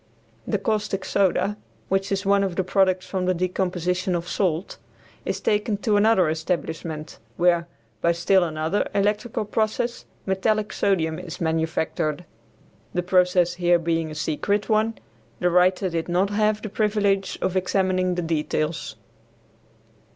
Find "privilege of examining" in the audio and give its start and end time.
16.69-18.15